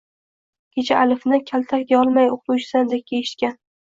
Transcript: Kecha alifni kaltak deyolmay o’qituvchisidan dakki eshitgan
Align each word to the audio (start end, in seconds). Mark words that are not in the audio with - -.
Kecha 0.77 0.95
alifni 1.01 1.39
kaltak 1.51 1.85
deyolmay 1.91 2.31
o’qituvchisidan 2.37 2.91
dakki 2.95 3.21
eshitgan 3.27 3.55